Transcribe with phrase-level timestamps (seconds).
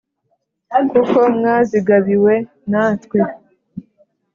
[0.91, 2.33] Kuko mwazigabiwe
[2.71, 3.19] na twe!